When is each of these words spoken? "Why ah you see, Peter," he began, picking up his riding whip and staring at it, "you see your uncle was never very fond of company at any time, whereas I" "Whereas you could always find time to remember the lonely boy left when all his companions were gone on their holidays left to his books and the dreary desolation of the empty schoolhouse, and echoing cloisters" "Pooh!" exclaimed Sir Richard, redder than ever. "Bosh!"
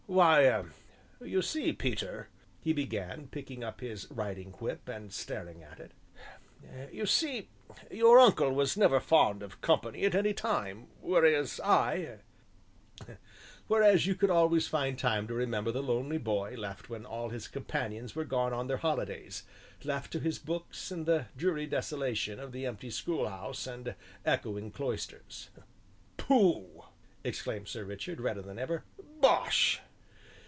"Why 0.07 0.49
ah 0.51 0.65
you 1.21 1.41
see, 1.41 1.71
Peter," 1.71 2.27
he 2.59 2.73
began, 2.73 3.27
picking 3.29 3.63
up 3.63 3.79
his 3.79 4.11
riding 4.11 4.51
whip 4.59 4.89
and 4.89 5.13
staring 5.13 5.63
at 5.63 5.79
it, 5.79 5.93
"you 6.91 7.05
see 7.05 7.47
your 7.89 8.19
uncle 8.19 8.51
was 8.51 8.75
never 8.75 8.99
very 8.99 9.07
fond 9.07 9.41
of 9.41 9.61
company 9.61 10.03
at 10.03 10.13
any 10.13 10.33
time, 10.33 10.87
whereas 10.99 11.61
I" 11.63 12.17
"Whereas 13.67 14.05
you 14.05 14.15
could 14.15 14.29
always 14.29 14.67
find 14.67 14.99
time 14.99 15.29
to 15.29 15.33
remember 15.33 15.71
the 15.71 15.81
lonely 15.81 16.17
boy 16.17 16.55
left 16.57 16.89
when 16.89 17.05
all 17.05 17.29
his 17.29 17.47
companions 17.47 18.13
were 18.13 18.25
gone 18.25 18.51
on 18.51 18.67
their 18.67 18.77
holidays 18.83 19.43
left 19.85 20.11
to 20.11 20.19
his 20.19 20.39
books 20.39 20.91
and 20.91 21.05
the 21.05 21.27
dreary 21.37 21.67
desolation 21.67 22.37
of 22.37 22.51
the 22.51 22.65
empty 22.65 22.89
schoolhouse, 22.89 23.65
and 23.65 23.95
echoing 24.25 24.71
cloisters" 24.71 25.51
"Pooh!" 26.17 26.83
exclaimed 27.23 27.69
Sir 27.69 27.85
Richard, 27.85 28.19
redder 28.19 28.41
than 28.41 28.59
ever. 28.59 28.83
"Bosh!" 28.99 29.79